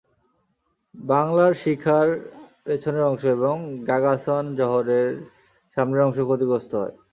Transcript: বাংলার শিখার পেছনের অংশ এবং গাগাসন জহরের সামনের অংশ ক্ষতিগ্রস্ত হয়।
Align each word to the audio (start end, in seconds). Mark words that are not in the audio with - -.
বাংলার 0.95 1.53
শিখার 1.61 2.07
পেছনের 2.65 3.07
অংশ 3.09 3.23
এবং 3.37 3.55
গাগাসন 3.87 4.43
জহরের 4.59 5.09
সামনের 5.77 6.05
অংশ 6.05 6.17
ক্ষতিগ্রস্ত 6.23 6.71
হয়। 6.81 6.95